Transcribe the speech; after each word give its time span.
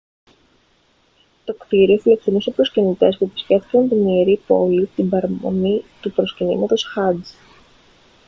το 1.45 1.53
κτίριο 1.55 1.97
φιλοξενούσε 1.97 2.51
προσκυνητές 2.51 3.17
που 3.17 3.25
επισκέφτηκαν 3.25 3.89
την 3.89 4.07
ιερή 4.07 4.39
πόλη 4.47 4.85
την 4.85 5.09
παραμονή 5.09 5.83
του 6.01 6.11
προσκυνήματος 6.11 6.83
χατζ 6.83 7.29